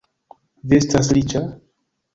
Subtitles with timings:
[0.71, 1.47] Vi estas riĉa?